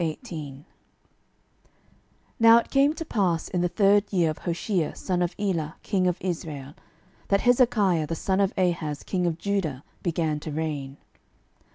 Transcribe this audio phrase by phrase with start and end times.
[0.01, 0.65] 12:018:001
[2.39, 6.07] Now it came to pass in the third year of Hoshea son of Elah king
[6.07, 6.73] of Israel,
[7.27, 10.97] that Hezekiah the son of Ahaz king of Judah began to reign.